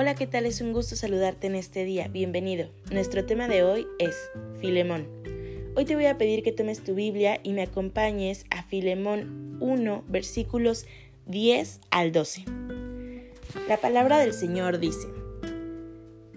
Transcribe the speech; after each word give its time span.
Hola, 0.00 0.14
¿qué 0.14 0.26
tal? 0.26 0.46
Es 0.46 0.62
un 0.62 0.72
gusto 0.72 0.96
saludarte 0.96 1.46
en 1.46 1.54
este 1.54 1.84
día. 1.84 2.08
Bienvenido. 2.08 2.70
Nuestro 2.90 3.26
tema 3.26 3.48
de 3.48 3.62
hoy 3.62 3.86
es 3.98 4.16
Filemón. 4.58 5.06
Hoy 5.76 5.84
te 5.84 5.94
voy 5.94 6.06
a 6.06 6.16
pedir 6.16 6.42
que 6.42 6.52
tomes 6.52 6.82
tu 6.82 6.94
Biblia 6.94 7.38
y 7.42 7.52
me 7.52 7.60
acompañes 7.60 8.46
a 8.48 8.62
Filemón 8.62 9.58
1, 9.60 10.04
versículos 10.08 10.86
10 11.26 11.80
al 11.90 12.12
12. 12.12 12.46
La 13.68 13.76
palabra 13.76 14.18
del 14.18 14.32
Señor 14.32 14.78
dice, 14.78 15.06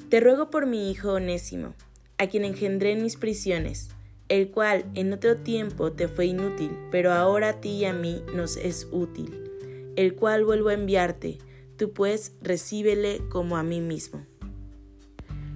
Te 0.10 0.20
ruego 0.20 0.50
por 0.50 0.66
mi 0.66 0.92
hijo 0.92 1.14
Onésimo, 1.14 1.74
a 2.18 2.28
quien 2.28 2.44
engendré 2.44 2.92
en 2.92 3.02
mis 3.02 3.16
prisiones, 3.16 3.92
el 4.28 4.52
cual 4.52 4.84
en 4.94 5.14
otro 5.14 5.38
tiempo 5.38 5.94
te 5.94 6.10
fue 6.10 6.26
inútil, 6.26 6.72
pero 6.92 7.14
ahora 7.14 7.48
a 7.48 7.62
ti 7.62 7.70
y 7.70 7.86
a 7.86 7.94
mí 7.94 8.24
nos 8.36 8.58
es 8.58 8.90
útil, 8.92 9.94
el 9.96 10.16
cual 10.16 10.44
vuelvo 10.44 10.68
a 10.68 10.74
enviarte, 10.74 11.38
tú 11.78 11.92
pues 11.94 12.34
recíbele 12.42 13.22
como 13.30 13.58
a 13.58 13.64
mí 13.64 13.82
mismo. 13.82 14.26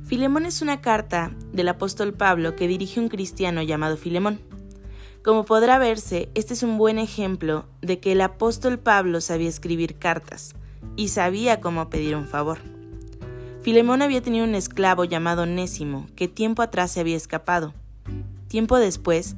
Filemón 0.06 0.46
es 0.46 0.62
una 0.62 0.80
carta 0.80 1.36
del 1.52 1.68
apóstol 1.68 2.14
Pablo 2.14 2.56
que 2.56 2.68
dirige 2.68 3.00
un 3.00 3.10
cristiano 3.10 3.62
llamado 3.62 3.98
Filemón. 3.98 4.40
Como 5.22 5.44
podrá 5.44 5.78
verse, 5.80 6.30
este 6.34 6.54
es 6.54 6.64
un 6.64 6.78
buen 6.78 6.98
ejemplo 6.98 7.66
de 7.82 8.00
que 8.00 8.14
el 8.14 8.22
apóstol 8.22 8.80
Pablo 8.80 9.20
sabía 9.20 9.50
escribir 9.50 9.98
cartas 9.98 10.56
y 10.96 11.10
sabía 11.10 11.60
cómo 11.60 11.90
pedir 11.90 12.16
un 12.16 12.26
favor. 12.26 12.60
Filemón 13.62 14.02
había 14.02 14.22
tenido 14.22 14.46
un 14.46 14.56
esclavo 14.56 15.04
llamado 15.04 15.44
Onésimo 15.44 16.08
que 16.16 16.30
tiempo 16.30 16.62
atrás 16.62 16.92
se 16.92 17.02
había 17.02 17.18
escapado. 17.18 17.74
Tiempo 18.48 18.78
después, 18.78 19.36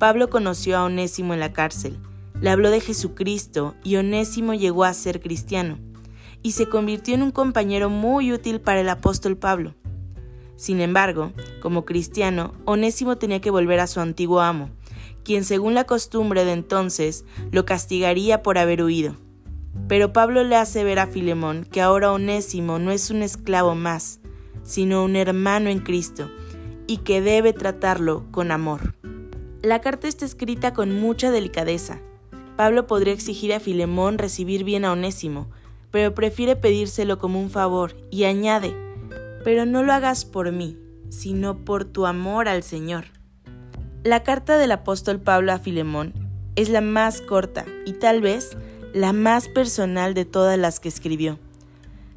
Pablo 0.00 0.30
conoció 0.30 0.78
a 0.78 0.84
Onésimo 0.84 1.32
en 1.32 1.40
la 1.40 1.52
cárcel, 1.52 1.96
le 2.40 2.50
habló 2.50 2.70
de 2.70 2.80
Jesucristo 2.80 3.76
y 3.84 3.96
Onésimo 3.96 4.54
llegó 4.54 4.82
a 4.82 4.94
ser 4.94 5.20
cristiano 5.20 5.78
y 6.42 6.52
se 6.52 6.68
convirtió 6.68 7.14
en 7.14 7.22
un 7.22 7.30
compañero 7.30 7.90
muy 7.90 8.32
útil 8.32 8.60
para 8.60 8.80
el 8.80 8.88
apóstol 8.88 9.36
Pablo. 9.36 9.74
Sin 10.56 10.80
embargo, 10.80 11.32
como 11.62 11.84
cristiano, 11.84 12.52
Onésimo 12.64 13.16
tenía 13.16 13.40
que 13.40 13.50
volver 13.50 13.80
a 13.80 13.86
su 13.86 14.00
antiguo 14.00 14.40
amo, 14.40 14.70
quien 15.22 15.44
según 15.44 15.74
la 15.74 15.84
costumbre 15.84 16.44
de 16.44 16.52
entonces 16.52 17.24
lo 17.52 17.64
castigaría 17.64 18.42
por 18.42 18.58
haber 18.58 18.82
huido. 18.82 19.14
Pero 19.86 20.12
Pablo 20.12 20.42
le 20.42 20.56
hace 20.56 20.84
ver 20.84 20.98
a 20.98 21.06
Filemón 21.06 21.64
que 21.70 21.80
ahora 21.80 22.12
Onésimo 22.12 22.78
no 22.78 22.90
es 22.90 23.10
un 23.10 23.22
esclavo 23.22 23.74
más, 23.74 24.20
sino 24.64 25.04
un 25.04 25.16
hermano 25.16 25.70
en 25.70 25.78
Cristo, 25.78 26.30
y 26.86 26.98
que 26.98 27.20
debe 27.20 27.52
tratarlo 27.52 28.24
con 28.30 28.50
amor. 28.50 28.94
La 29.62 29.80
carta 29.80 30.08
está 30.08 30.24
escrita 30.24 30.72
con 30.72 30.98
mucha 30.98 31.30
delicadeza. 31.30 32.00
Pablo 32.56 32.86
podría 32.86 33.12
exigir 33.12 33.52
a 33.52 33.60
Filemón 33.60 34.18
recibir 34.18 34.64
bien 34.64 34.84
a 34.84 34.92
Onésimo, 34.92 35.48
pero 35.90 36.14
prefiere 36.14 36.56
pedírselo 36.56 37.18
como 37.18 37.40
un 37.40 37.50
favor 37.50 37.96
y 38.10 38.24
añade, 38.24 38.74
pero 39.44 39.66
no 39.66 39.82
lo 39.82 39.92
hagas 39.92 40.24
por 40.24 40.52
mí, 40.52 40.76
sino 41.08 41.64
por 41.64 41.84
tu 41.84 42.06
amor 42.06 42.48
al 42.48 42.62
Señor. 42.62 43.06
La 44.04 44.22
carta 44.22 44.58
del 44.58 44.72
apóstol 44.72 45.20
Pablo 45.20 45.52
a 45.52 45.58
Filemón 45.58 46.14
es 46.56 46.68
la 46.68 46.80
más 46.80 47.20
corta 47.20 47.64
y 47.84 47.94
tal 47.94 48.20
vez 48.20 48.56
la 48.92 49.12
más 49.12 49.48
personal 49.48 50.14
de 50.14 50.24
todas 50.24 50.58
las 50.58 50.80
que 50.80 50.88
escribió. 50.88 51.38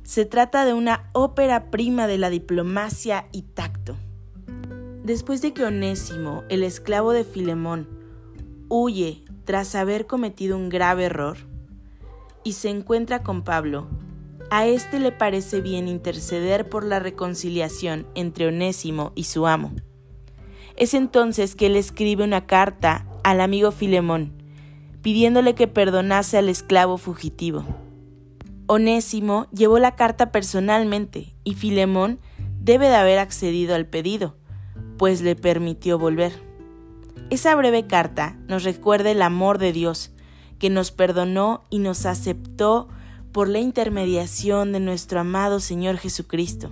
Se 0.04 0.26
trata 0.26 0.66
de 0.66 0.74
una 0.74 1.10
ópera 1.14 1.72
prima 1.72 2.08
de 2.08 2.18
la 2.18 2.30
diplomacia 2.30 3.28
y 3.32 3.44
tacto. 3.44 3.96
Después 5.04 5.42
de 5.42 5.54
que 5.54 5.64
Onésimo, 5.64 6.44
el 6.50 6.64
esclavo 6.64 7.12
de 7.12 7.24
Filemón, 7.24 7.88
huye 8.70 9.24
tras 9.46 9.76
haber 9.76 10.06
cometido 10.08 10.58
un 10.58 10.70
grave 10.70 11.06
error, 11.06 11.38
y 12.44 12.54
se 12.54 12.70
encuentra 12.70 13.24
con 13.24 13.44
Pablo, 13.44 13.88
a 14.50 14.66
éste 14.68 15.00
le 15.00 15.12
parece 15.12 15.62
bien 15.62 15.88
interceder 15.88 16.68
por 16.68 16.84
la 16.84 17.00
reconciliación 17.00 18.06
entre 18.16 18.48
Onésimo 18.48 19.14
y 19.16 19.24
su 19.24 19.48
amo. 19.48 19.72
Es 20.76 20.94
entonces 20.94 21.56
que 21.56 21.68
él 21.68 21.76
escribe 21.76 22.24
una 22.24 22.46
carta 22.46 23.06
al 23.24 23.40
amigo 23.40 23.72
Filemón, 23.72 24.34
pidiéndole 25.02 25.56
que 25.56 25.68
perdonase 25.68 26.38
al 26.38 26.50
esclavo 26.50 26.98
fugitivo. 26.98 27.64
Onésimo 28.68 29.48
llevó 29.52 29.80
la 29.80 29.96
carta 29.96 30.32
personalmente 30.32 31.34
y 31.44 31.56
Filemón 31.56 32.20
debe 32.62 32.88
de 32.88 32.96
haber 32.96 33.20
accedido 33.20 33.76
al 33.76 33.86
pedido, 33.86 34.36
pues 34.98 35.22
le 35.22 35.36
permitió 35.36 35.98
volver. 35.98 36.34
Esa 37.30 37.56
breve 37.56 37.88
carta 37.88 38.38
nos 38.48 38.64
recuerda 38.64 39.12
el 39.12 39.22
amor 39.22 39.58
de 39.58 39.72
Dios, 39.72 40.12
que 40.62 40.70
nos 40.70 40.92
perdonó 40.92 41.64
y 41.72 41.80
nos 41.80 42.06
aceptó 42.06 42.88
por 43.32 43.50
la 43.50 43.58
intermediación 43.58 44.74
de 44.74 44.80
nuestro 44.80 45.20
amado 45.20 45.60
Señor 45.60 45.98
Jesucristo. 45.98 46.70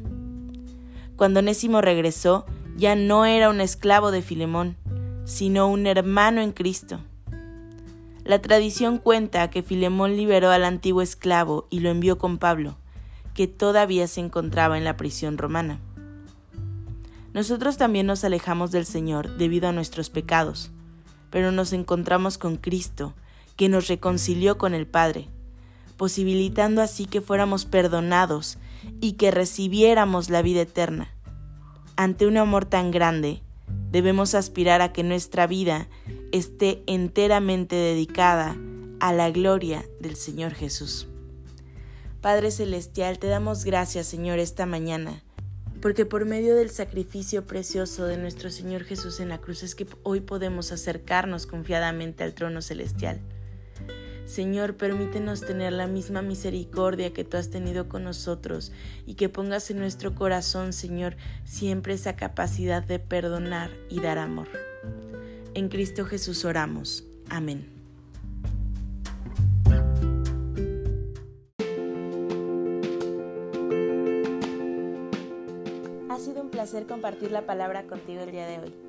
Cuando 1.15 1.39
Onésimo 1.39 1.81
regresó, 1.81 2.45
ya 2.77 2.95
no 2.95 3.25
era 3.25 3.49
un 3.49 3.61
esclavo 3.61 4.11
de 4.11 4.21
Filemón, 4.21 4.77
sino 5.25 5.67
un 5.67 5.87
hermano 5.87 6.39
en 6.39 6.51
Cristo. 6.51 6.99
La 8.25 8.39
tradición 8.39 8.99
cuenta 8.99 9.49
que 9.49 9.63
Filemón 9.63 10.15
liberó 10.17 10.51
al 10.51 10.65
antiguo 10.65 11.01
esclavo 11.01 11.65
y 11.71 11.79
lo 11.79 11.89
envió 11.89 12.19
con 12.19 12.37
Pablo, 12.37 12.77
que 13.33 13.47
todavía 13.47 14.05
se 14.05 14.21
encontraba 14.21 14.77
en 14.77 14.83
la 14.83 14.97
prisión 14.97 15.39
romana. 15.39 15.79
Nosotros 17.33 17.77
también 17.77 18.05
nos 18.05 18.23
alejamos 18.23 18.69
del 18.69 18.85
Señor 18.85 19.37
debido 19.37 19.67
a 19.67 19.71
nuestros 19.71 20.11
pecados, 20.11 20.69
pero 21.31 21.51
nos 21.51 21.73
encontramos 21.73 22.37
con 22.37 22.57
Cristo, 22.57 23.15
que 23.59 23.67
nos 23.67 23.89
reconcilió 23.89 24.57
con 24.57 24.73
el 24.73 24.87
Padre, 24.87 25.27
posibilitando 25.97 26.81
así 26.81 27.07
que 27.07 27.19
fuéramos 27.19 27.65
perdonados 27.65 28.57
y 29.01 29.13
que 29.17 29.31
recibiéramos 29.31 30.29
la 30.29 30.41
vida 30.41 30.61
eterna. 30.61 31.13
Ante 31.97 32.25
un 32.25 32.37
amor 32.37 32.63
tan 32.63 32.89
grande, 32.89 33.41
debemos 33.91 34.33
aspirar 34.33 34.81
a 34.81 34.93
que 34.93 35.03
nuestra 35.03 35.45
vida 35.45 35.89
esté 36.31 36.83
enteramente 36.87 37.75
dedicada 37.75 38.55
a 39.01 39.11
la 39.11 39.29
gloria 39.29 39.83
del 39.99 40.15
Señor 40.15 40.53
Jesús. 40.53 41.09
Padre 42.21 42.51
Celestial, 42.51 43.19
te 43.19 43.27
damos 43.27 43.65
gracias, 43.65 44.07
Señor, 44.07 44.39
esta 44.39 44.65
mañana, 44.65 45.21
porque 45.81 46.05
por 46.05 46.23
medio 46.23 46.55
del 46.55 46.69
sacrificio 46.69 47.45
precioso 47.45 48.05
de 48.05 48.15
nuestro 48.15 48.51
Señor 48.51 48.85
Jesús 48.85 49.19
en 49.19 49.27
la 49.27 49.39
cruz 49.39 49.63
es 49.63 49.75
que 49.75 49.85
hoy 50.03 50.21
podemos 50.21 50.71
acercarnos 50.71 51.45
confiadamente 51.45 52.23
al 52.23 52.33
trono 52.33 52.61
celestial. 52.61 53.19
Señor, 54.29 54.75
permítenos 54.75 55.41
tener 55.41 55.73
la 55.73 55.87
misma 55.87 56.21
misericordia 56.21 57.11
que 57.11 57.23
tú 57.23 57.37
has 57.37 57.49
tenido 57.49 57.89
con 57.89 58.03
nosotros 58.03 58.71
y 59.07 59.15
que 59.15 59.27
pongas 59.27 59.71
en 59.71 59.79
nuestro 59.79 60.13
corazón, 60.13 60.71
Señor, 60.71 61.17
siempre 61.45 61.95
esa 61.95 62.15
capacidad 62.15 62.83
de 62.83 62.99
perdonar 62.99 63.71
y 63.89 64.01
dar 64.01 64.19
amor. 64.19 64.47
En 65.55 65.67
Cristo 65.67 66.05
Jesús 66.05 66.45
oramos. 66.45 67.05
Amén. 67.27 67.73
Ha 76.07 76.19
sido 76.19 76.43
un 76.43 76.51
placer 76.51 76.85
compartir 76.85 77.31
la 77.31 77.47
palabra 77.47 77.87
contigo 77.87 78.21
el 78.21 78.31
día 78.31 78.45
de 78.45 78.59
hoy 78.59 78.88